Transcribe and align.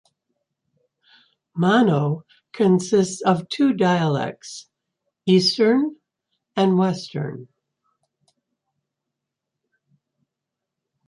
Mono 1.55 2.25
consists 2.53 3.21
of 3.21 3.47
two 3.49 3.71
dialects, 3.73 4.67
"Eastern" 5.27 5.97
and 6.55 6.75
"Western". 6.79 7.47